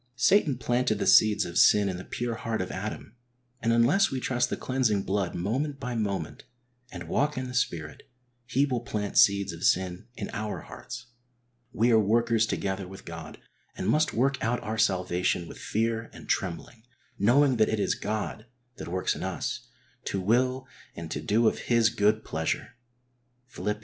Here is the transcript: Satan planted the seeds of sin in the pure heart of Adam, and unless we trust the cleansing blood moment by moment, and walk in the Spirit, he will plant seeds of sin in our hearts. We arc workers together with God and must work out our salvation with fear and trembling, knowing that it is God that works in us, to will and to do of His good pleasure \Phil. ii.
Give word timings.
Satan 0.15 0.57
planted 0.57 0.97
the 0.97 1.05
seeds 1.05 1.45
of 1.45 1.59
sin 1.59 1.87
in 1.87 1.97
the 1.97 2.03
pure 2.03 2.33
heart 2.33 2.59
of 2.59 2.71
Adam, 2.71 3.13
and 3.61 3.71
unless 3.71 4.09
we 4.09 4.19
trust 4.19 4.49
the 4.49 4.57
cleansing 4.57 5.03
blood 5.03 5.35
moment 5.35 5.79
by 5.79 5.93
moment, 5.93 6.43
and 6.91 7.07
walk 7.07 7.37
in 7.37 7.47
the 7.47 7.53
Spirit, 7.53 8.09
he 8.47 8.65
will 8.65 8.79
plant 8.79 9.15
seeds 9.15 9.53
of 9.53 9.63
sin 9.63 10.07
in 10.15 10.31
our 10.33 10.61
hearts. 10.61 11.05
We 11.71 11.93
arc 11.93 12.03
workers 12.03 12.47
together 12.47 12.87
with 12.87 13.05
God 13.05 13.37
and 13.77 13.87
must 13.87 14.11
work 14.11 14.43
out 14.43 14.59
our 14.63 14.79
salvation 14.79 15.47
with 15.47 15.59
fear 15.59 16.09
and 16.13 16.27
trembling, 16.27 16.81
knowing 17.19 17.57
that 17.57 17.69
it 17.69 17.79
is 17.79 17.93
God 17.93 18.47
that 18.77 18.87
works 18.87 19.13
in 19.15 19.21
us, 19.21 19.67
to 20.05 20.19
will 20.19 20.65
and 20.95 21.11
to 21.11 21.21
do 21.21 21.47
of 21.47 21.59
His 21.69 21.91
good 21.91 22.25
pleasure 22.25 22.73
\Phil. 23.49 23.67
ii. 23.69 23.75